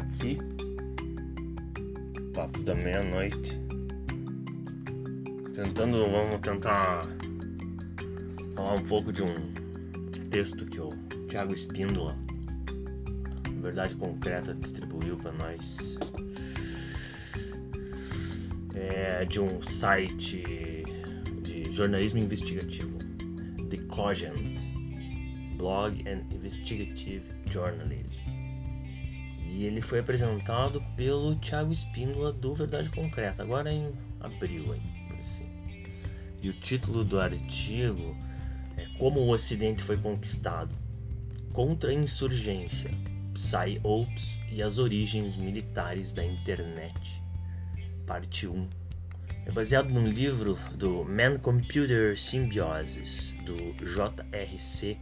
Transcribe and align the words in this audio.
aqui, 0.00 0.38
Papos 2.34 2.62
da 2.64 2.74
Meia-Noite, 2.74 3.60
tentando, 5.54 6.02
vamos 6.04 6.40
tentar 6.40 7.02
falar 8.54 8.74
um 8.74 8.84
pouco 8.84 9.12
de 9.12 9.22
um 9.22 9.34
texto 10.30 10.64
que 10.66 10.80
o 10.80 10.90
Thiago 11.28 11.52
Espíndola, 11.52 12.16
Verdade 13.60 13.94
Concreta, 13.96 14.54
distribuiu 14.54 15.16
para 15.18 15.32
nós. 15.32 15.98
É 18.74 19.24
de 19.26 19.38
um 19.38 19.62
site 19.62 20.42
de 21.42 21.72
jornalismo 21.72 22.20
investigativo, 22.20 22.96
The 23.68 23.76
Cogent, 23.88 24.60
Blog 25.56 26.02
and 26.08 26.22
Investigative 26.34 27.24
Journalism. 27.50 28.29
E 29.60 29.64
ele 29.66 29.82
foi 29.82 29.98
apresentado 29.98 30.82
pelo 30.96 31.36
Thiago 31.36 31.70
Espíndola 31.70 32.32
do 32.32 32.54
Verdade 32.54 32.88
Concreta, 32.88 33.42
agora 33.42 33.70
em 33.70 33.92
abril. 34.18 34.74
Hein, 34.74 34.80
assim. 35.20 35.84
E 36.40 36.48
o 36.48 36.54
título 36.54 37.04
do 37.04 37.20
artigo 37.20 38.16
é 38.78 38.86
Como 38.96 39.20
o 39.20 39.30
Ocidente 39.30 39.82
foi 39.82 39.98
Conquistado 39.98 40.74
Contra 41.52 41.90
a 41.90 41.92
Insurgência, 41.92 42.90
Psy-Ops 43.34 44.38
e 44.50 44.62
as 44.62 44.78
Origens 44.78 45.36
Militares 45.36 46.10
da 46.14 46.24
Internet, 46.24 47.22
parte 48.06 48.46
1. 48.46 48.66
É 49.44 49.52
baseado 49.52 49.90
num 49.90 50.08
livro 50.08 50.58
do 50.74 51.04
Man-Computer 51.04 52.18
Symbiosis, 52.18 53.34
do 53.44 53.74
J.R.C. 53.84 54.96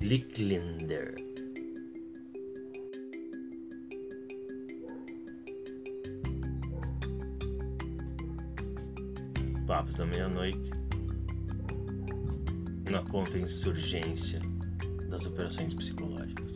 Licklinder. 0.00 1.27
Papos 9.78 9.94
da 9.94 10.04
meia-noite. 10.04 10.72
Na 12.90 13.00
conta 13.04 13.38
insurgência 13.38 14.40
das 15.08 15.24
operações 15.24 15.72
psicológicas. 15.72 16.52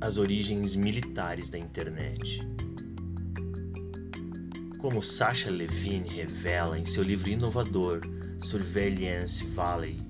As 0.00 0.18
origens 0.18 0.76
militares 0.76 1.48
da 1.48 1.58
internet. 1.58 2.46
Como 4.78 5.02
Sasha 5.02 5.50
Levine 5.50 6.10
revela 6.10 6.78
em 6.78 6.84
seu 6.84 7.02
livro 7.02 7.28
inovador 7.28 8.02
Surveillance 8.40 9.44
Valley, 9.46 10.00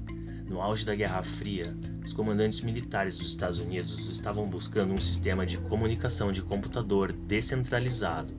no 0.52 0.60
auge 0.60 0.84
da 0.84 0.94
Guerra 0.94 1.22
Fria, 1.22 1.74
os 2.04 2.12
comandantes 2.12 2.60
militares 2.60 3.16
dos 3.16 3.28
Estados 3.28 3.58
Unidos 3.58 4.06
estavam 4.10 4.46
buscando 4.46 4.92
um 4.92 4.98
sistema 4.98 5.46
de 5.46 5.56
comunicação 5.56 6.30
de 6.30 6.42
computador 6.42 7.10
descentralizado, 7.10 8.34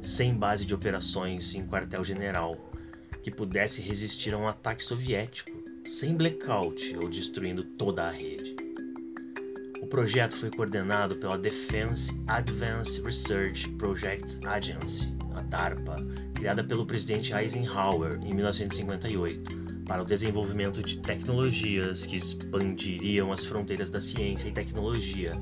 sem 0.00 0.34
base 0.34 0.64
de 0.64 0.74
operações 0.74 1.54
em 1.54 1.66
quartel-general, 1.66 2.56
que 3.22 3.30
pudesse 3.30 3.82
resistir 3.82 4.32
a 4.32 4.38
um 4.38 4.48
ataque 4.48 4.82
soviético, 4.82 5.50
sem 5.86 6.16
blackout 6.16 6.96
ou 7.02 7.08
destruindo 7.08 7.62
toda 7.62 8.04
a 8.04 8.10
rede. 8.10 8.56
O 9.82 9.86
projeto 9.86 10.36
foi 10.36 10.50
coordenado 10.50 11.16
pela 11.16 11.36
Defense 11.36 12.18
Advanced 12.26 13.04
Research 13.04 13.68
Projects 13.72 14.38
Agency, 14.44 15.14
a 15.34 15.42
DARPA, 15.42 15.96
criada 16.34 16.64
pelo 16.64 16.86
presidente 16.86 17.32
Eisenhower 17.34 18.18
em 18.22 18.34
1958 18.34 19.57
para 19.88 20.02
o 20.02 20.04
desenvolvimento 20.04 20.82
de 20.82 20.98
tecnologias 20.98 22.04
que 22.04 22.14
expandiriam 22.14 23.32
as 23.32 23.46
fronteiras 23.46 23.88
da 23.88 23.98
ciência 23.98 24.48
e 24.48 24.52
tecnologia 24.52 25.32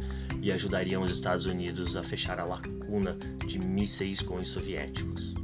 e 0.40 0.52
ajudariam 0.52 1.02
os 1.02 1.10
Estados 1.10 1.46
Unidos 1.46 1.96
a 1.96 2.02
fechar 2.04 2.38
a 2.38 2.44
lacuna 2.44 3.18
de 3.44 3.58
mísseis 3.58 4.22
com 4.22 4.36
os 4.36 4.48
soviéticos. 4.48 5.34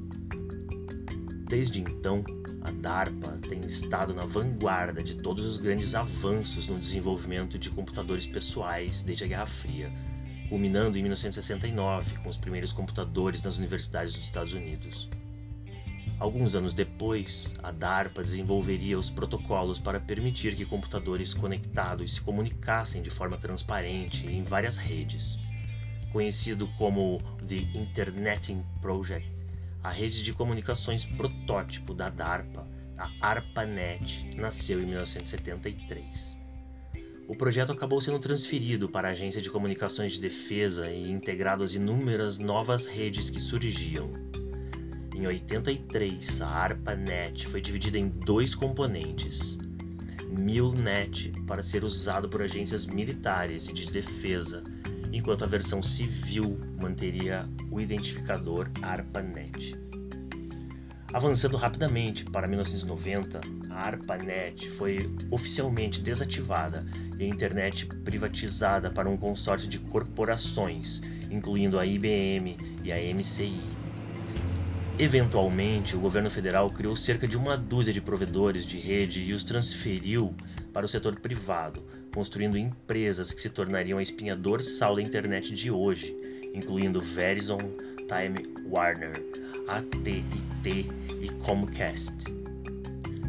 Desde 1.49 1.81
então, 1.81 2.25
a 2.63 2.71
DARPA 2.71 3.39
tem 3.49 3.61
estado 3.61 4.15
na 4.15 4.25
vanguarda 4.25 5.03
de 5.03 5.17
todos 5.17 5.45
os 5.45 5.59
grandes 5.59 5.97
avanços 5.97 6.69
no 6.69 6.79
desenvolvimento 6.79 7.59
de 7.59 7.71
computadores 7.71 8.27
pessoais 8.27 9.03
desde 9.03 9.25
a 9.25 9.27
Guerra 9.27 9.47
Fria, 9.47 9.93
culminando 10.49 10.97
em 10.97 11.03
1969 11.03 12.19
com 12.23 12.29
os 12.29 12.37
primeiros 12.37 12.73
computadores 12.73 13.43
nas 13.43 13.59
universidades 13.59 14.15
dos 14.15 14.23
Estados 14.23 14.53
Unidos. 14.53 15.11
Alguns 16.23 16.55
anos 16.55 16.73
depois, 16.73 17.53
a 17.65 17.73
DARPA 17.73 18.23
desenvolveria 18.23 18.97
os 18.97 19.11
protocolos 19.11 19.81
para 19.81 19.99
permitir 19.99 20.55
que 20.55 20.65
computadores 20.65 21.35
conectados 21.35 22.15
se 22.15 22.21
comunicassem 22.21 23.03
de 23.03 23.11
forma 23.11 23.37
transparente 23.37 24.25
em 24.29 24.45
várias 24.45 24.77
redes. 24.77 25.37
Conhecido 26.13 26.69
como 26.79 27.21
The 27.49 27.57
Interneting 27.77 28.65
Project, 28.81 29.29
a 29.83 29.91
rede 29.91 30.23
de 30.23 30.33
comunicações 30.33 31.05
protótipo 31.05 31.93
da 31.93 32.09
DARPA, 32.09 32.69
a 32.97 33.11
ARPANET, 33.21 34.37
nasceu 34.37 34.81
em 34.81 34.87
1973. 34.87 36.39
O 37.27 37.37
projeto 37.37 37.73
acabou 37.73 38.01
sendo 38.01 38.21
transferido 38.21 38.89
para 38.89 39.09
a 39.09 39.11
Agência 39.11 39.43
de 39.43 39.51
Comunicações 39.51 40.13
de 40.13 40.21
Defesa 40.21 40.89
e 40.89 41.11
integrado 41.11 41.65
às 41.65 41.75
inúmeras 41.75 42.39
novas 42.39 42.87
redes 42.87 43.29
que 43.29 43.41
surgiam. 43.41 44.42
Em 45.23 45.27
83, 45.29 46.43
a 46.43 46.49
ARPANET 46.49 47.47
foi 47.47 47.61
dividida 47.61 47.97
em 47.97 48.09
dois 48.09 48.57
componentes. 48.57 49.57
MILNET 50.29 51.33
para 51.47 51.63
ser 51.63 51.85
usado 51.85 52.29
por 52.29 52.43
agências 52.43 52.87
militares 52.87 53.69
e 53.69 53.73
de 53.73 53.87
defesa, 53.93 54.65
enquanto 55.13 55.45
a 55.45 55.47
versão 55.47 55.81
civil 55.81 56.59
manteria 56.83 57.49
o 57.71 57.81
identificador 57.81 58.69
ARPANET. 58.83 59.77
Avançando 61.13 61.57
rapidamente 61.57 62.25
para 62.25 62.49
1990, 62.49 63.41
a 63.71 63.75
ARPANET 63.77 64.71
foi 64.71 65.09
oficialmente 65.31 66.01
desativada 66.01 66.85
e 67.17 67.23
a 67.23 67.29
internet 67.29 67.87
privatizada 67.87 68.91
para 68.91 69.09
um 69.09 69.17
consórcio 69.17 69.69
de 69.69 69.79
corporações, 69.79 71.01
incluindo 71.31 71.79
a 71.79 71.87
IBM 71.87 72.57
e 72.83 72.91
a 72.91 72.97
MCI. 73.15 73.82
Eventualmente, 74.99 75.97
o 75.97 76.01
governo 76.01 76.31
federal 76.31 76.71
criou 76.71 76.95
cerca 76.95 77.27
de 77.27 77.37
uma 77.37 77.57
dúzia 77.57 77.93
de 77.93 78.01
provedores 78.01 78.67
de 78.67 78.79
rede 78.79 79.23
e 79.23 79.33
os 79.33 79.43
transferiu 79.43 80.33
para 80.73 80.85
o 80.85 80.89
setor 80.89 81.19
privado, 81.19 81.83
construindo 82.15 82.59
empresas 82.59 83.33
que 83.33 83.41
se 83.41 83.49
tornariam 83.49 83.99
a 83.99 84.03
espinha 84.03 84.37
dorsal 84.37 84.97
da 84.97 85.03
internet 85.03 85.55
de 85.55 85.71
hoje, 85.71 86.15
incluindo 86.55 87.01
Verizon, 87.01 87.59
Time 88.07 88.55
Warner, 88.67 89.13
AT&T 89.67 90.87
e 91.21 91.29
Comcast. 91.45 92.43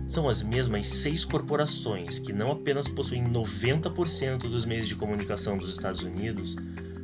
São 0.07 0.27
as 0.29 0.43
mesmas 0.43 0.87
seis 0.87 1.23
corporações 1.25 2.19
que 2.19 2.33
não 2.33 2.51
apenas 2.51 2.87
possuem 2.87 3.23
90% 3.23 4.49
dos 4.49 4.65
meios 4.65 4.87
de 4.87 4.95
comunicação 4.95 5.57
dos 5.57 5.71
Estados 5.71 6.03
Unidos, 6.03 6.55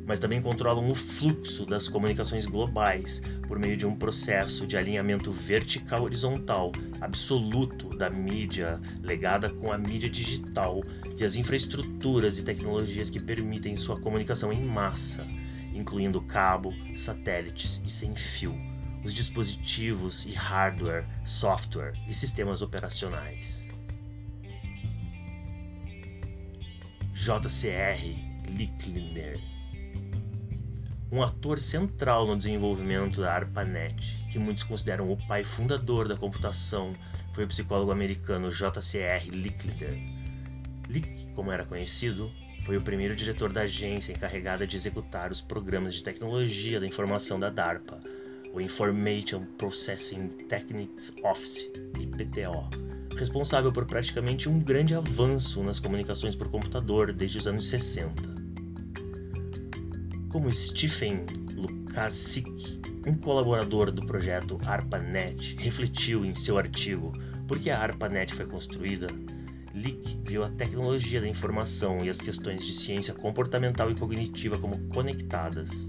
mas 0.06 0.18
também 0.18 0.40
controlam 0.42 0.88
o 0.88 0.94
fluxo 0.94 1.64
das 1.64 1.88
comunicações 1.88 2.46
globais 2.46 3.20
por 3.46 3.58
meio 3.58 3.76
de 3.76 3.86
um 3.86 3.94
processo 3.94 4.66
de 4.66 4.76
alinhamento 4.76 5.30
vertical 5.32 6.02
horizontal 6.02 6.72
absoluto 7.00 7.88
da 7.96 8.10
mídia 8.10 8.80
legada 9.02 9.50
com 9.50 9.72
a 9.72 9.78
mídia 9.78 10.08
digital 10.08 10.82
e 11.16 11.24
as 11.24 11.36
infraestruturas 11.36 12.38
e 12.38 12.44
tecnologias 12.44 13.10
que 13.10 13.20
permitem 13.20 13.76
sua 13.76 14.00
comunicação 14.00 14.52
em 14.52 14.64
massa, 14.64 15.26
incluindo 15.74 16.20
cabo, 16.22 16.72
satélites 16.96 17.80
e 17.84 17.90
sem 17.90 18.14
fio, 18.14 18.54
os 19.04 19.14
dispositivos 19.14 20.26
e 20.26 20.32
hardware, 20.32 21.06
software 21.24 21.94
e 22.08 22.14
sistemas 22.14 22.62
operacionais. 22.62 23.68
JCR 27.14 28.16
Licklinder 28.48 29.38
um 31.12 31.22
ator 31.22 31.58
central 31.58 32.26
no 32.26 32.36
desenvolvimento 32.36 33.20
da 33.20 33.32
ARPANET, 33.32 33.96
que 34.30 34.38
muitos 34.38 34.62
consideram 34.62 35.10
o 35.10 35.16
pai 35.26 35.42
fundador 35.42 36.06
da 36.06 36.16
computação, 36.16 36.92
foi 37.34 37.44
o 37.44 37.48
psicólogo 37.48 37.90
americano 37.90 38.50
J.C.R. 38.50 39.30
Licklider. 39.30 39.98
Lick, 40.88 41.32
como 41.34 41.50
era 41.50 41.64
conhecido, 41.64 42.30
foi 42.64 42.76
o 42.76 42.82
primeiro 42.82 43.16
diretor 43.16 43.52
da 43.52 43.62
agência 43.62 44.12
encarregada 44.12 44.66
de 44.66 44.76
executar 44.76 45.32
os 45.32 45.40
programas 45.40 45.94
de 45.94 46.02
tecnologia 46.02 46.78
da 46.78 46.86
informação 46.86 47.40
da 47.40 47.50
DARPA, 47.50 47.98
o 48.52 48.60
Information 48.60 49.40
Processing 49.58 50.28
Techniques 50.48 51.12
Office, 51.24 51.70
IPTO, 51.98 52.68
responsável 53.16 53.72
por 53.72 53.84
praticamente 53.84 54.48
um 54.48 54.60
grande 54.60 54.94
avanço 54.94 55.62
nas 55.62 55.80
comunicações 55.80 56.36
por 56.36 56.48
computador 56.50 57.12
desde 57.12 57.38
os 57.38 57.46
anos 57.46 57.68
60 57.68 58.29
como 60.30 60.50
Stephen 60.52 61.26
Lukasik, 61.54 62.80
um 63.06 63.14
colaborador 63.14 63.90
do 63.90 64.06
projeto 64.06 64.58
ARPANET, 64.64 65.56
refletiu 65.58 66.24
em 66.24 66.34
seu 66.34 66.56
artigo 66.56 67.12
Por 67.48 67.58
que 67.58 67.68
a 67.68 67.80
ARPANET 67.80 68.34
foi 68.34 68.46
construída, 68.46 69.08
Lick 69.74 70.18
viu 70.24 70.44
a 70.44 70.50
tecnologia 70.50 71.20
da 71.20 71.28
informação 71.28 72.04
e 72.04 72.10
as 72.10 72.18
questões 72.18 72.64
de 72.64 72.72
ciência 72.72 73.12
comportamental 73.12 73.90
e 73.90 73.94
cognitiva 73.94 74.56
como 74.58 74.78
conectadas. 74.88 75.88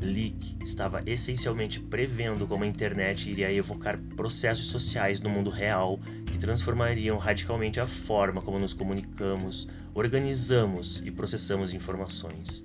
Lick 0.00 0.56
estava 0.62 1.00
essencialmente 1.06 1.80
prevendo 1.80 2.46
como 2.46 2.64
a 2.64 2.66
internet 2.66 3.30
iria 3.30 3.52
evocar 3.52 3.98
processos 4.16 4.66
sociais 4.66 5.20
no 5.20 5.30
mundo 5.30 5.50
real 5.50 5.98
que 6.26 6.38
transformariam 6.38 7.16
radicalmente 7.18 7.80
a 7.80 7.86
forma 7.86 8.42
como 8.42 8.58
nos 8.58 8.74
comunicamos, 8.74 9.66
organizamos 9.94 11.02
e 11.04 11.10
processamos 11.10 11.72
informações. 11.72 12.62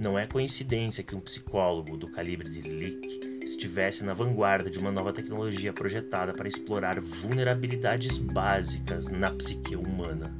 Não 0.00 0.18
é 0.18 0.26
coincidência 0.26 1.04
que 1.04 1.14
um 1.14 1.20
psicólogo 1.20 1.94
do 1.94 2.10
calibre 2.10 2.48
de 2.48 2.62
Lick 2.62 3.20
estivesse 3.44 4.02
na 4.02 4.14
vanguarda 4.14 4.70
de 4.70 4.78
uma 4.78 4.90
nova 4.90 5.12
tecnologia 5.12 5.74
projetada 5.74 6.32
para 6.32 6.48
explorar 6.48 6.98
vulnerabilidades 6.98 8.16
básicas 8.16 9.08
na 9.08 9.30
psique 9.30 9.76
humana. 9.76 10.34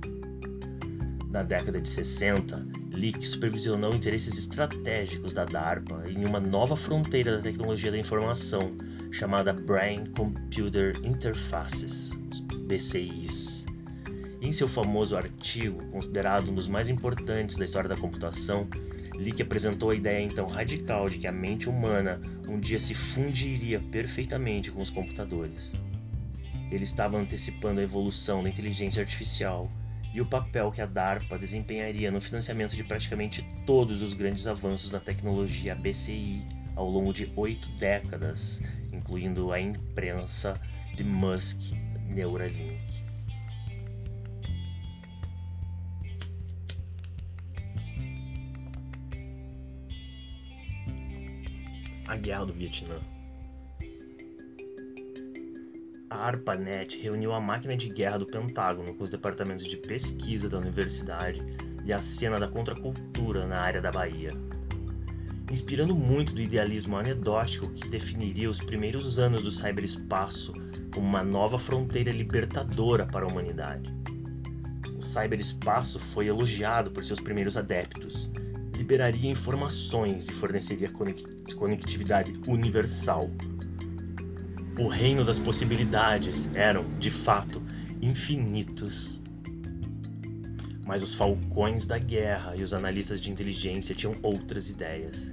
Na 1.29 1.43
década 1.43 1.79
de 1.79 1.91
60, 1.91 2.67
Lick 2.91 3.23
supervisionou 3.29 3.95
interesses 3.95 4.39
estratégicos 4.39 5.35
da 5.35 5.45
DARPA 5.45 6.05
em 6.09 6.25
uma 6.25 6.41
nova 6.41 6.75
fronteira 6.75 7.37
da 7.37 7.43
tecnologia 7.43 7.91
da 7.91 7.99
informação 7.99 8.75
chamada 9.13 9.53
Brain 9.53 10.07
Computer 10.17 10.97
Interfaces, 11.05 12.13
BCIs. 12.67 13.67
Em 14.41 14.55
seu 14.55 14.71
famoso 14.71 15.15
artigo, 15.15 15.85
considerado 15.89 16.51
um 16.51 16.55
dos 16.55 16.67
mais 16.67 16.89
importantes 16.89 17.57
da 17.57 17.67
história 17.67 17.91
da 17.91 17.97
computação, 17.97 18.67
Lick 19.21 19.43
apresentou 19.43 19.91
a 19.91 19.95
ideia 19.95 20.25
então 20.25 20.47
radical 20.47 21.07
de 21.07 21.19
que 21.19 21.27
a 21.27 21.33
mente 21.33 21.69
humana 21.69 22.19
um 22.49 22.59
dia 22.59 22.81
se 22.81 22.95
fundiria 22.95 23.79
perfeitamente 23.79 24.71
com 24.71 24.81
os 24.81 24.89
computadores. 24.89 25.75
Ele 26.71 26.85
estava 26.85 27.19
antecipando 27.19 27.81
a 27.81 27.83
evolução 27.83 28.43
da 28.43 28.49
inteligência 28.49 29.03
artificial 29.03 29.71
e 30.15 30.23
o 30.23 30.27
papel 30.27 30.73
que 30.73 30.81
a 30.81 30.87
DARPA 30.87 31.39
desempenharia 31.39 32.11
no 32.11 32.21
financiamento 32.21 32.75
de 32.75 32.83
praticamente 32.83 33.47
todos 33.67 34.01
os 34.01 34.15
grandes 34.15 34.47
avanços 34.47 34.91
na 34.91 34.99
tecnologia 34.99 35.75
BCI 35.75 36.43
ao 36.75 36.89
longo 36.89 37.13
de 37.13 37.31
oito 37.37 37.69
décadas, 37.73 38.63
incluindo 38.91 39.53
a 39.53 39.61
imprensa 39.61 40.55
de 40.97 41.05
Musk 41.05 41.73
Neuralink. 42.09 43.10
Guerra 52.21 52.45
do 52.45 52.53
Vietnã. 52.53 52.99
A 56.11 56.27
ARPANET 56.27 57.01
reuniu 57.01 57.33
a 57.33 57.41
máquina 57.41 57.77
de 57.77 57.89
guerra 57.89 58.19
do 58.19 58.27
Pentágono 58.27 58.95
com 58.95 59.05
os 59.05 59.11
departamentos 59.11 59.67
de 59.67 59.77
pesquisa 59.77 60.49
da 60.49 60.59
universidade 60.59 61.41
e 61.85 61.93
a 61.93 62.03
cena 62.03 62.39
da 62.39 62.49
contracultura 62.49 63.47
na 63.47 63.59
área 63.59 63.81
da 63.81 63.91
Bahia. 63.91 64.31
Inspirando 65.51 65.95
muito 65.95 66.35
do 66.35 66.41
idealismo 66.41 66.97
anedótico 66.97 67.71
que 67.73 67.89
definiria 67.89 68.51
os 68.51 68.59
primeiros 68.59 69.19
anos 69.19 69.43
do 69.43 69.51
cyberespaço 69.51 70.53
como 70.93 71.07
uma 71.07 71.25
nova 71.25 71.59
fronteira 71.59 72.13
libertadora 72.13 73.07
para 73.07 73.25
a 73.25 73.29
humanidade. 73.29 73.95
O 74.99 75.03
cyberespaço 75.03 75.99
foi 75.99 76.27
elogiado 76.27 76.91
por 76.91 77.05
seus 77.05 77.21
primeiros 77.21 77.57
adeptos, 77.57 78.31
liberaria 78.91 79.31
informações 79.31 80.27
e 80.27 80.33
forneceria 80.33 80.91
conectividade 81.57 82.33
universal. 82.49 83.31
O 84.77 84.89
reino 84.89 85.25
das 85.25 85.39
possibilidades 85.39 86.49
eram, 86.55 86.85
de 86.99 87.09
fato, 87.09 87.63
infinitos. 88.03 89.21
Mas 90.85 91.05
os 91.05 91.15
falcões 91.15 91.87
da 91.87 91.99
guerra 91.99 92.57
e 92.57 92.65
os 92.65 92.75
analistas 92.75 93.21
de 93.21 93.31
inteligência 93.31 93.95
tinham 93.95 94.13
outras 94.25 94.69
ideias. 94.69 95.31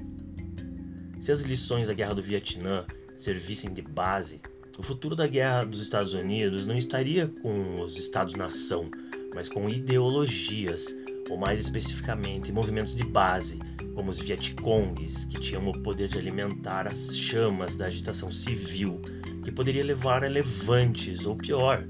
Se 1.19 1.31
as 1.31 1.41
lições 1.41 1.87
da 1.87 1.95
Guerra 1.95 2.13
do 2.13 2.21
Vietnã 2.21 2.85
servissem 3.15 3.73
de 3.73 3.81
base, 3.81 4.39
o 4.77 4.83
futuro 4.83 5.15
da 5.15 5.25
guerra 5.25 5.63
dos 5.63 5.81
Estados 5.81 6.13
Unidos 6.13 6.67
não 6.67 6.75
estaria 6.75 7.27
com 7.41 7.81
os 7.81 7.97
Estados-nação, 7.97 8.91
mas 9.33 9.49
com 9.49 9.67
ideologias 9.67 10.95
ou 11.29 11.37
mais 11.37 11.59
especificamente 11.59 12.51
movimentos 12.51 12.95
de 12.95 13.03
base, 13.03 13.59
como 13.93 14.11
os 14.11 14.19
Vietcongs, 14.19 15.25
que 15.25 15.39
tinham 15.39 15.67
o 15.67 15.81
poder 15.81 16.07
de 16.07 16.17
alimentar 16.17 16.87
as 16.87 17.17
chamas 17.17 17.75
da 17.75 17.85
agitação 17.85 18.31
civil, 18.31 19.01
que 19.43 19.51
poderia 19.51 19.83
levar 19.83 20.23
a 20.23 20.27
levantes, 20.27 21.25
ou 21.25 21.35
pior, 21.35 21.83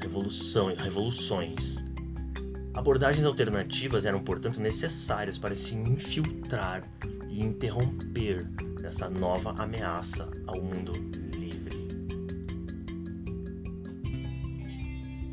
revolução 0.00 0.70
e 0.70 0.74
revoluções. 0.74 1.76
Abordagens 2.74 3.24
alternativas 3.24 4.06
eram, 4.06 4.20
portanto, 4.20 4.60
necessárias 4.60 5.38
para 5.38 5.54
se 5.54 5.76
infiltrar 5.76 6.82
e 7.28 7.40
interromper 7.40 8.46
essa 8.82 9.08
nova 9.08 9.54
ameaça 9.62 10.28
ao 10.46 10.60
mundo 10.60 10.92
livre. 11.36 11.78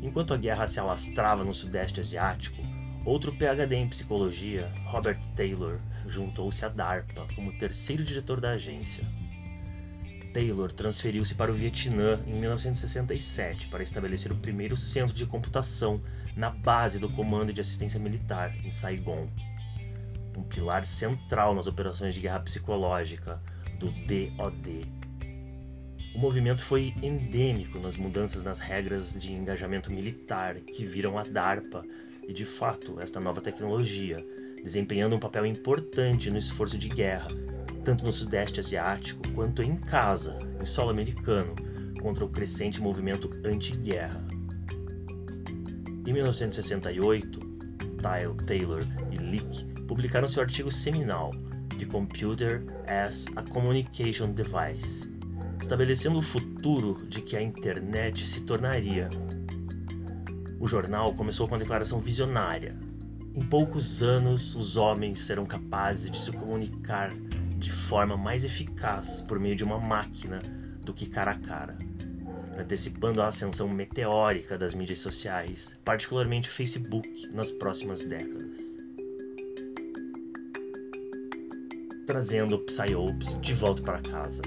Enquanto 0.00 0.32
a 0.32 0.36
guerra 0.36 0.68
se 0.68 0.78
alastrava 0.78 1.42
no 1.42 1.52
Sudeste 1.52 2.00
Asiático, 2.00 2.59
Outro 3.04 3.32
PhD 3.32 3.76
em 3.76 3.88
psicologia, 3.88 4.70
Robert 4.84 5.18
Taylor, 5.34 5.80
juntou-se 6.06 6.64
à 6.64 6.68
DARPA 6.68 7.26
como 7.34 7.52
terceiro 7.58 8.04
diretor 8.04 8.40
da 8.40 8.50
agência. 8.50 9.04
Taylor 10.34 10.70
transferiu-se 10.70 11.34
para 11.34 11.50
o 11.50 11.54
Vietnã 11.54 12.20
em 12.26 12.34
1967 12.38 13.68
para 13.68 13.82
estabelecer 13.82 14.30
o 14.30 14.36
primeiro 14.36 14.76
centro 14.76 15.14
de 15.14 15.26
computação 15.26 16.00
na 16.36 16.50
base 16.50 16.98
do 16.98 17.08
Comando 17.08 17.52
de 17.52 17.60
Assistência 17.60 17.98
Militar, 17.98 18.54
em 18.64 18.70
Saigon. 18.70 19.28
Um 20.36 20.42
pilar 20.42 20.86
central 20.86 21.54
nas 21.54 21.66
operações 21.66 22.14
de 22.14 22.20
guerra 22.20 22.40
psicológica 22.40 23.40
do 23.78 23.90
DOD. 23.90 24.86
O 26.14 26.18
movimento 26.18 26.62
foi 26.62 26.94
endêmico 27.02 27.78
nas 27.78 27.96
mudanças 27.96 28.42
nas 28.42 28.58
regras 28.58 29.18
de 29.18 29.32
engajamento 29.32 29.92
militar 29.92 30.56
que 30.56 30.84
viram 30.84 31.18
a 31.18 31.22
DARPA 31.22 31.82
e, 32.30 32.32
de 32.32 32.44
fato, 32.44 32.96
esta 33.02 33.18
nova 33.18 33.40
tecnologia, 33.40 34.16
desempenhando 34.62 35.16
um 35.16 35.18
papel 35.18 35.44
importante 35.44 36.30
no 36.30 36.38
esforço 36.38 36.78
de 36.78 36.88
guerra, 36.88 37.26
tanto 37.84 38.04
no 38.04 38.12
Sudeste 38.12 38.60
Asiático 38.60 39.20
quanto 39.32 39.62
em 39.62 39.76
casa, 39.76 40.38
em 40.60 40.64
solo 40.64 40.90
americano, 40.90 41.56
contra 42.00 42.24
o 42.24 42.28
crescente 42.28 42.80
movimento 42.80 43.28
anti-guerra. 43.44 44.24
Em 46.06 46.12
1968, 46.12 47.40
Taylor 48.46 48.86
e 49.10 49.16
Leak 49.18 49.64
publicaram 49.88 50.28
seu 50.28 50.42
artigo 50.42 50.70
seminal 50.70 51.32
The 51.76 51.84
Computer 51.86 52.62
as 52.86 53.26
a 53.34 53.42
Communication 53.42 54.30
Device, 54.30 55.02
estabelecendo 55.60 56.18
o 56.18 56.22
futuro 56.22 57.04
de 57.08 57.22
que 57.22 57.36
a 57.36 57.42
internet 57.42 58.24
se 58.24 58.42
tornaria 58.42 59.08
o 60.60 60.68
jornal 60.68 61.14
começou 61.14 61.48
com 61.48 61.54
uma 61.54 61.58
declaração 61.58 61.98
visionária. 61.98 62.76
Em 63.34 63.40
poucos 63.40 64.02
anos, 64.02 64.54
os 64.54 64.76
homens 64.76 65.20
serão 65.20 65.46
capazes 65.46 66.10
de 66.10 66.20
se 66.20 66.30
comunicar 66.30 67.08
de 67.56 67.72
forma 67.72 68.16
mais 68.16 68.44
eficaz 68.44 69.22
por 69.26 69.40
meio 69.40 69.56
de 69.56 69.64
uma 69.64 69.78
máquina 69.78 70.38
do 70.82 70.92
que 70.92 71.06
cara 71.06 71.32
a 71.32 71.38
cara, 71.38 71.78
antecipando 72.58 73.22
a 73.22 73.28
ascensão 73.28 73.68
meteórica 73.68 74.58
das 74.58 74.74
mídias 74.74 74.98
sociais, 74.98 75.78
particularmente 75.82 76.50
o 76.50 76.52
Facebook, 76.52 77.26
nas 77.32 77.50
próximas 77.50 78.04
décadas. 78.04 78.60
Trazendo 82.06 82.58
Psyops 82.58 83.40
de 83.40 83.54
volta 83.54 83.82
para 83.82 84.02
casa. 84.02 84.42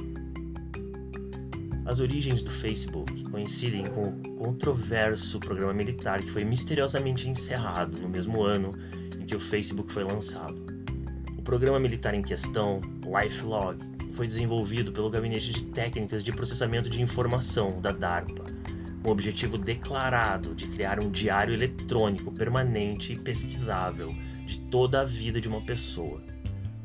As 1.86 2.00
origens 2.00 2.42
do 2.42 2.50
Facebook 2.50 3.24
coincidem 3.26 3.84
com 3.84 4.04
o 4.04 4.36
controverso 4.38 5.38
programa 5.38 5.74
militar 5.74 6.22
que 6.22 6.32
foi 6.32 6.46
misteriosamente 6.46 7.28
encerrado 7.28 8.02
no 8.02 8.08
mesmo 8.08 8.42
ano 8.42 8.72
em 9.20 9.26
que 9.26 9.36
o 9.36 9.40
Facebook 9.40 9.92
foi 9.92 10.06
lançado. 10.06 10.66
O 11.38 11.42
programa 11.42 11.78
militar 11.82 12.14
em 12.14 12.22
questão, 12.22 12.80
LifeLog, 13.04 13.80
foi 14.16 14.28
desenvolvido 14.28 14.94
pelo 14.94 15.10
Gabinete 15.10 15.52
de 15.52 15.66
Técnicas 15.66 16.24
de 16.24 16.32
Processamento 16.32 16.90
de 16.90 17.02
Informação 17.02 17.82
da 17.82 17.92
DARPA, 17.92 18.46
com 19.02 19.10
o 19.10 19.12
objetivo 19.12 19.58
declarado 19.58 20.56
de 20.56 20.68
criar 20.68 21.04
um 21.04 21.12
diário 21.12 21.54
eletrônico 21.54 22.32
permanente 22.32 23.12
e 23.12 23.20
pesquisável 23.20 24.16
de 24.46 24.58
toda 24.72 25.02
a 25.02 25.04
vida 25.04 25.42
de 25.42 25.50
uma 25.50 25.60
pessoa, 25.60 26.24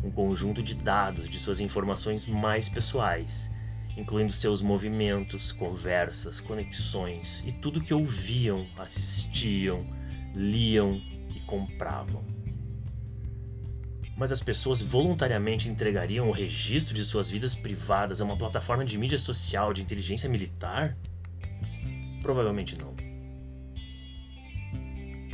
um 0.03 0.11
conjunto 0.11 0.61
de 0.61 0.75
dados 0.75 1.31
de 1.31 1.39
suas 1.39 1.61
informações 1.61 2.27
mais 2.27 2.69
pessoais 2.69 3.49
incluindo 3.99 4.33
seus 4.33 4.63
movimentos, 4.63 5.51
conversas, 5.51 6.41
conexões 6.41 7.43
e 7.45 7.51
tudo 7.51 7.81
que 7.81 7.93
ouviam, 7.93 8.65
assistiam, 8.79 9.85
liam 10.35 11.03
e 11.35 11.41
compravam. 11.41 12.25
Mas 14.17 14.31
as 14.31 14.41
pessoas 14.41 14.81
voluntariamente 14.81 15.69
entregariam 15.69 16.29
o 16.29 16.33
registro 16.33 16.95
de 16.95 17.05
suas 17.05 17.29
vidas 17.29 17.57
privadas 17.57 18.21
a 18.21 18.25
uma 18.25 18.37
plataforma 18.37 18.85
de 18.85 18.97
mídia 18.97 19.19
social 19.19 19.73
de 19.73 19.83
inteligência 19.83 20.29
militar? 20.29 20.97
Provavelmente 22.23 22.77
não. 22.79 22.95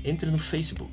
Entre 0.02 0.30
no 0.30 0.38
Facebook. 0.38 0.92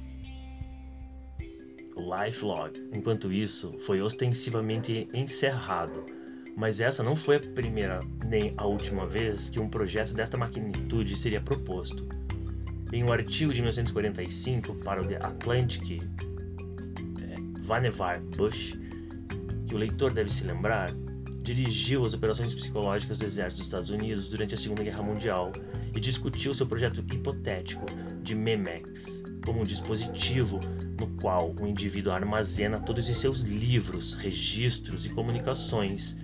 O 1.96 2.16
LifeLog, 2.16 2.74
enquanto 2.94 3.32
isso, 3.32 3.72
foi 3.86 4.02
ostensivamente 4.02 5.08
encerrado, 5.14 6.06
mas 6.56 6.80
essa 6.80 7.04
não 7.04 7.16
foi 7.16 7.38
a 7.38 7.40
primeira 7.40 8.00
nem 8.26 8.54
a 8.58 8.66
última 8.66 9.06
vez 9.06 9.50
que 9.50 9.60
um 9.60 9.70
projeto 9.70 10.14
desta 10.14 10.38
magnitude 10.38 11.18
seria 11.18 11.42
proposto. 11.42 12.08
Em 12.92 13.04
um 13.04 13.12
artigo 13.12 13.54
de 13.54 13.62
1945 13.62 14.76
para 14.84 15.02
o 15.02 15.06
The 15.06 15.18
Atlantic, 15.18 16.02
é, 16.02 17.62
Vannevar 17.62 18.22
Bush, 18.22 18.78
que 19.68 19.76
o 19.76 19.78
leitor 19.78 20.12
deve 20.12 20.30
se 20.30 20.44
lembrar, 20.44 20.92
dirigiu 21.42 22.06
as 22.06 22.14
operações 22.14 22.54
psicológicas 22.54 23.18
do 23.18 23.26
exército 23.26 23.58
dos 23.58 23.68
Estados 23.68 23.90
Unidos 23.90 24.28
durante 24.28 24.54
a 24.54 24.58
Segunda 24.58 24.84
Guerra 24.84 25.02
Mundial 25.02 25.52
e 25.96 26.00
discutiu 26.00 26.54
seu 26.54 26.68
projeto 26.68 27.00
hipotético 27.00 27.86
de 28.22 28.36
Memex 28.36 29.24
como 29.46 29.62
um 29.62 29.64
dispositivo 29.64 30.60
no 31.00 31.08
qual 31.20 31.56
o 31.60 31.68
indivíduo 31.68 32.14
armazena 32.14 32.80
todos 32.80 33.10
os 33.10 33.18
seus 33.18 33.42
livros, 33.42 34.14
registros 34.14 35.06
e 35.06 35.10
comunicações 35.10 36.16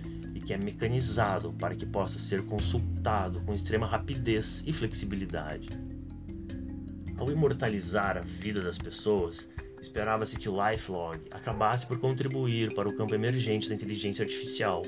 que 0.48 0.54
é 0.54 0.56
mecanizado 0.56 1.52
para 1.52 1.74
que 1.74 1.84
possa 1.84 2.18
ser 2.18 2.42
consultado 2.46 3.38
com 3.42 3.52
extrema 3.52 3.86
rapidez 3.86 4.64
e 4.66 4.72
flexibilidade. 4.72 5.68
Ao 7.18 7.30
imortalizar 7.30 8.16
a 8.16 8.22
vida 8.22 8.62
das 8.62 8.78
pessoas, 8.78 9.46
esperava-se 9.78 10.36
que 10.36 10.48
o 10.48 10.56
LifeLog 10.56 11.20
acabasse 11.32 11.86
por 11.86 11.98
contribuir 11.98 12.74
para 12.74 12.88
o 12.88 12.96
campo 12.96 13.14
emergente 13.14 13.68
da 13.68 13.74
inteligência 13.74 14.22
artificial, 14.22 14.80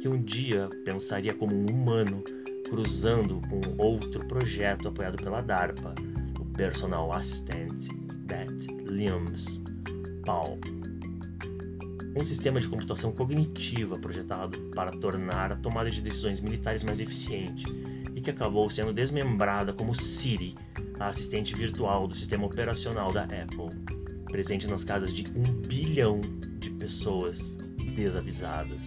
que 0.00 0.06
um 0.06 0.22
dia 0.22 0.68
pensaria 0.84 1.34
como 1.34 1.52
um 1.52 1.66
humano 1.66 2.22
cruzando 2.70 3.40
com 3.48 3.82
outro 3.82 4.24
projeto 4.28 4.86
apoiado 4.86 5.16
pela 5.16 5.40
DARPA, 5.40 5.96
o 6.38 6.44
Personal 6.52 7.12
Assistant 7.12 7.88
That 8.28 8.68
Limbs 8.86 9.46
PAL. 10.24 10.77
Um 12.16 12.24
sistema 12.24 12.60
de 12.60 12.68
computação 12.68 13.12
cognitiva 13.12 13.98
projetado 13.98 14.58
para 14.74 14.90
tornar 14.92 15.52
a 15.52 15.56
tomada 15.56 15.90
de 15.90 16.00
decisões 16.00 16.40
militares 16.40 16.82
mais 16.82 17.00
eficiente 17.00 17.64
e 18.14 18.20
que 18.20 18.30
acabou 18.30 18.68
sendo 18.68 18.92
desmembrada 18.92 19.72
como 19.72 19.94
Siri, 19.94 20.54
a 20.98 21.06
assistente 21.06 21.54
virtual 21.54 22.08
do 22.08 22.14
sistema 22.16 22.46
operacional 22.46 23.12
da 23.12 23.24
Apple, 23.24 23.70
presente 24.26 24.66
nas 24.66 24.82
casas 24.82 25.12
de 25.12 25.24
um 25.30 25.62
bilhão 25.62 26.20
de 26.58 26.70
pessoas 26.70 27.56
desavisadas. 27.94 28.80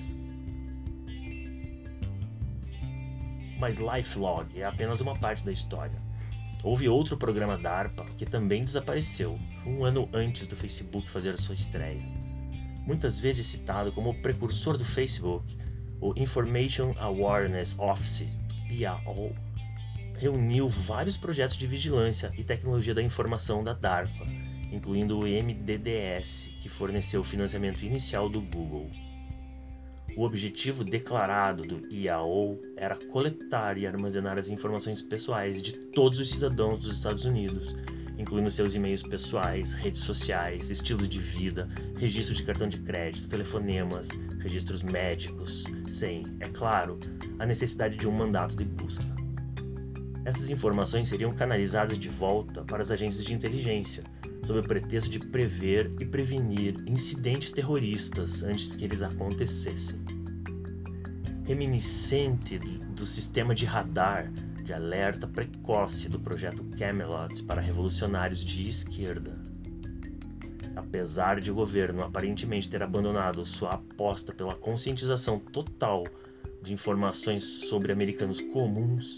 Mas 3.59 3.77
LifeLog 3.77 4.47
é 4.59 4.65
apenas 4.65 5.01
uma 5.01 5.15
parte 5.15 5.45
da 5.45 5.51
história. 5.51 6.01
Houve 6.63 6.89
outro 6.89 7.15
programa 7.15 7.57
DARPA 7.57 8.05
que 8.17 8.25
também 8.25 8.63
desapareceu, 8.63 9.39
um 9.65 9.85
ano 9.85 10.09
antes 10.13 10.47
do 10.47 10.55
Facebook 10.55 11.09
fazer 11.09 11.37
sua 11.37 11.55
estreia. 11.55 12.20
Muitas 12.85 13.19
vezes 13.19 13.47
citado 13.47 13.91
como 13.91 14.09
o 14.09 14.21
precursor 14.21 14.77
do 14.77 14.85
Facebook, 14.85 15.57
o 15.99 16.13
Information 16.17 16.95
Awareness 16.97 17.77
Office, 17.77 18.27
IAO, 18.69 19.35
reuniu 20.17 20.67
vários 20.67 21.17
projetos 21.17 21.57
de 21.57 21.67
vigilância 21.67 22.31
e 22.37 22.43
tecnologia 22.43 22.93
da 22.93 23.01
informação 23.01 23.63
da 23.63 23.73
DARPA, 23.73 24.25
incluindo 24.71 25.19
o 25.19 25.23
MDDS, 25.23 26.49
que 26.61 26.69
forneceu 26.69 27.21
o 27.21 27.23
financiamento 27.23 27.83
inicial 27.83 28.29
do 28.29 28.41
Google. 28.41 28.89
O 30.15 30.23
objetivo 30.23 30.83
declarado 30.83 31.63
do 31.63 31.93
IAO 31.93 32.59
era 32.75 32.95
coletar 32.95 33.77
e 33.77 33.87
armazenar 33.87 34.37
as 34.37 34.49
informações 34.49 35.01
pessoais 35.01 35.61
de 35.61 35.73
todos 35.91 36.19
os 36.19 36.29
cidadãos 36.29 36.81
dos 36.81 36.93
Estados 36.93 37.25
Unidos, 37.25 37.73
incluindo 38.21 38.51
seus 38.51 38.73
e-mails 38.75 39.01
pessoais, 39.01 39.73
redes 39.73 40.01
sociais, 40.01 40.69
estilo 40.69 41.07
de 41.07 41.19
vida, 41.19 41.67
registro 41.97 42.35
de 42.35 42.43
cartão 42.43 42.69
de 42.69 42.79
crédito, 42.79 43.27
telefonemas, 43.27 44.07
registros 44.39 44.83
médicos, 44.83 45.63
sem, 45.87 46.23
é 46.39 46.47
claro, 46.47 46.99
a 47.39 47.45
necessidade 47.45 47.97
de 47.97 48.07
um 48.07 48.11
mandato 48.11 48.55
de 48.55 48.63
busca. 48.63 49.03
Essas 50.23 50.49
informações 50.49 51.09
seriam 51.09 51.31
canalizadas 51.33 51.97
de 51.97 52.07
volta 52.07 52.63
para 52.63 52.83
as 52.83 52.91
agências 52.91 53.25
de 53.25 53.33
inteligência, 53.33 54.03
sob 54.45 54.59
o 54.59 54.63
pretexto 54.63 55.09
de 55.09 55.19
prever 55.19 55.91
e 55.99 56.05
prevenir 56.05 56.75
incidentes 56.87 57.51
terroristas 57.51 58.43
antes 58.43 58.75
que 58.75 58.85
eles 58.85 59.01
acontecessem. 59.01 59.99
Reminiscente 61.45 62.59
do 62.59 63.05
sistema 63.05 63.55
de 63.55 63.65
radar 63.65 64.31
de 64.71 64.75
alerta 64.75 65.27
precoce 65.27 66.07
do 66.07 66.17
projeto 66.17 66.63
Camelot 66.79 67.43
para 67.43 67.59
revolucionários 67.59 68.39
de 68.39 68.69
esquerda. 68.69 69.37
Apesar 70.77 71.41
de 71.41 71.51
o 71.51 71.53
governo 71.53 72.05
aparentemente 72.05 72.69
ter 72.69 72.81
abandonado 72.81 73.45
sua 73.45 73.71
aposta 73.71 74.31
pela 74.31 74.55
conscientização 74.55 75.39
total 75.39 76.05
de 76.61 76.71
informações 76.71 77.43
sobre 77.43 77.91
americanos 77.91 78.39
comuns, 78.39 79.17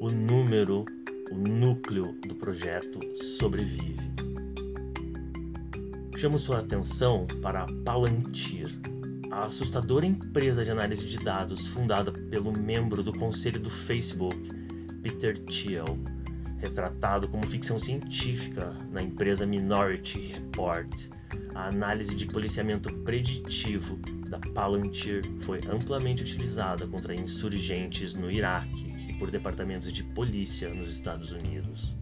o 0.00 0.08
número, 0.08 0.86
o 1.30 1.34
núcleo 1.34 2.18
do 2.26 2.34
projeto 2.36 2.98
sobrevive. 3.36 4.10
Chamo 6.16 6.38
sua 6.38 6.60
atenção 6.60 7.26
para 7.42 7.64
a 7.64 7.66
Palantir, 7.84 8.70
a 9.30 9.44
assustadora 9.48 10.06
empresa 10.06 10.64
de 10.64 10.70
análise 10.70 11.06
de 11.06 11.18
dados 11.18 11.66
fundada 11.66 12.10
pelo 12.10 12.50
membro 12.50 13.02
do 13.02 13.12
conselho 13.12 13.60
do 13.60 13.68
Facebook, 13.68 14.63
Peter 15.04 15.38
Thiel, 15.38 15.84
retratado 16.58 17.28
como 17.28 17.46
ficção 17.46 17.78
científica 17.78 18.74
na 18.90 19.02
empresa 19.02 19.44
Minority 19.44 20.32
Report. 20.32 21.10
A 21.54 21.68
análise 21.68 22.16
de 22.16 22.24
policiamento 22.24 22.92
preditivo 23.00 23.96
da 24.30 24.38
Palantir 24.54 25.20
foi 25.42 25.60
amplamente 25.68 26.22
utilizada 26.22 26.86
contra 26.86 27.14
insurgentes 27.14 28.14
no 28.14 28.30
Iraque 28.30 28.94
e 29.10 29.12
por 29.18 29.30
departamentos 29.30 29.92
de 29.92 30.02
polícia 30.02 30.72
nos 30.72 30.92
Estados 30.92 31.32
Unidos. 31.32 31.94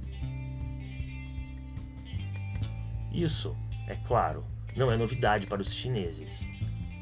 Isso 3.12 3.56
é 3.88 3.96
claro, 4.06 4.44
não 4.76 4.92
é 4.92 4.96
novidade 4.96 5.48
para 5.48 5.60
os 5.60 5.74
chineses. 5.74 6.40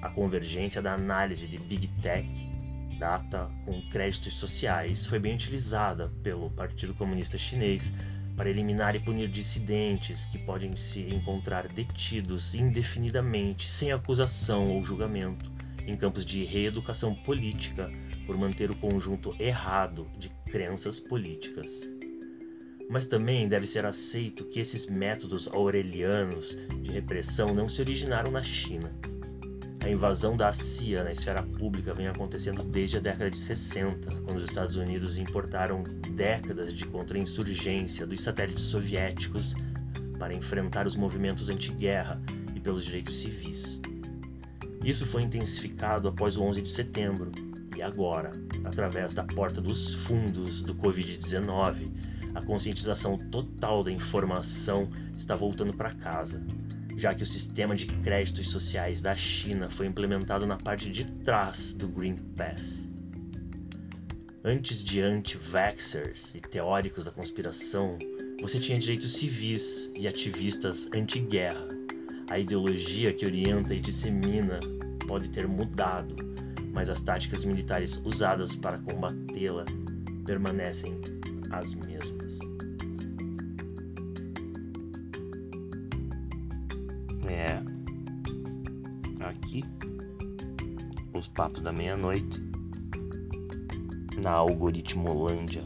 A 0.01 0.09
convergência 0.09 0.81
da 0.81 0.95
análise 0.95 1.47
de 1.47 1.59
Big 1.59 1.89
Tech, 2.01 2.50
data 3.01 3.51
com 3.65 3.81
créditos 3.91 4.35
sociais, 4.35 5.07
foi 5.07 5.19
bem 5.19 5.35
utilizada 5.35 6.13
pelo 6.23 6.51
Partido 6.51 6.93
Comunista 6.93 7.39
Chinês 7.39 7.91
para 8.37 8.51
eliminar 8.51 8.95
e 8.95 9.01
punir 9.01 9.29
dissidentes 9.29 10.27
que 10.27 10.39
podem 10.39 10.77
se 10.77 11.01
encontrar 11.01 11.67
detidos 11.67 12.55
indefinidamente, 12.55 13.71
sem 13.71 13.91
acusação 13.91 14.69
ou 14.69 14.85
julgamento, 14.85 15.51
em 15.87 15.97
campos 15.97 16.25
de 16.25 16.45
reeducação 16.45 17.15
política 17.15 17.91
por 18.27 18.37
manter 18.37 18.71
o 18.71 18.77
conjunto 18.77 19.35
errado 19.41 20.07
de 20.19 20.29
crenças 20.51 21.01
políticas 21.01 21.89
mas 22.91 23.07
também 23.07 23.47
deve 23.49 23.69
ser 23.69 23.87
aceito 23.87 24.45
que 24.47 24.59
esses 24.59 24.87
métodos 24.87 25.47
aurelianos 25.47 26.59
de 26.83 26.91
repressão 26.91 27.55
não 27.55 27.69
se 27.69 27.81
originaram 27.81 28.33
na 28.33 28.43
China. 28.43 28.93
A 29.83 29.89
invasão 29.89 30.37
da 30.37 30.53
CIA 30.53 31.03
na 31.03 31.13
esfera 31.13 31.43
pública 31.43 31.95
vem 31.95 32.07
acontecendo 32.07 32.63
desde 32.63 32.99
a 32.99 33.01
década 33.01 33.31
de 33.31 33.39
60, 33.39 34.15
quando 34.23 34.37
os 34.37 34.45
Estados 34.45 34.77
Unidos 34.77 35.17
importaram 35.17 35.83
décadas 36.15 36.75
de 36.75 36.85
contra-insurgência 36.85 38.07
dos 38.07 38.23
satélites 38.23 38.65
soviéticos 38.65 39.55
para 40.19 40.35
enfrentar 40.35 40.87
os 40.87 40.97
movimentos 40.97 41.49
anti-guerra 41.49 42.21
e 42.55 42.61
pelos 42.61 42.85
direitos 42.85 43.17
civis. 43.17 43.81
Isso 44.85 45.07
foi 45.07 45.23
intensificado 45.23 46.09
após 46.09 46.37
o 46.37 46.43
11 46.43 46.61
de 46.61 46.71
setembro 46.71 47.33
e 47.75 47.81
agora, 47.81 48.33
através 48.65 49.15
da 49.15 49.25
porta 49.25 49.63
dos 49.63 49.95
fundos 49.95 50.61
do 50.61 50.75
Covid-19, 50.75 51.91
a 52.35 52.43
conscientização 52.43 53.17
total 53.17 53.83
da 53.83 53.91
informação 53.91 54.91
está 55.17 55.35
voltando 55.35 55.75
para 55.75 55.95
casa, 55.95 56.43
já 57.01 57.15
que 57.15 57.23
o 57.23 57.27
sistema 57.27 57.75
de 57.75 57.87
créditos 57.87 58.51
sociais 58.51 59.01
da 59.01 59.17
China 59.17 59.71
foi 59.71 59.87
implementado 59.87 60.47
na 60.47 60.59
parte 60.59 60.91
de 60.93 61.07
trás 61.07 61.73
do 61.73 61.89
Green 61.89 62.17
Pass. 62.37 62.87
Antes 64.45 64.85
de 64.85 65.01
anti-vaxxers 65.01 66.35
e 66.35 66.41
teóricos 66.41 67.07
da 67.07 67.11
conspiração, 67.11 67.97
você 68.43 68.59
tinha 68.59 68.77
direitos 68.77 69.15
civis 69.15 69.91
e 69.97 70.07
ativistas 70.07 70.91
anti-guerra. 70.95 71.69
A 72.31 72.39
ideologia 72.39 73.15
que 73.15 73.25
orienta 73.25 73.75
e 73.75 73.81
dissemina 73.81 74.61
pode 75.09 75.31
ter 75.31 75.49
mudado, 75.49 76.15
mas 76.71 76.91
as 76.91 77.01
táticas 77.01 77.47
militares 77.47 77.99
usadas 78.05 78.55
para 78.55 78.79
combatê-la 78.79 79.65
permanecem 80.27 81.01
as 81.51 81.75
mesmas. 81.75 82.50
Aqui. 89.51 89.65
Os 91.13 91.27
papos 91.27 91.61
da 91.61 91.73
meia-noite. 91.73 92.41
Na 94.17 94.31
algoritmolândia. 94.31 95.65